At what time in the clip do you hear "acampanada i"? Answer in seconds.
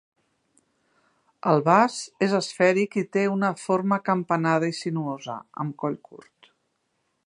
4.03-4.79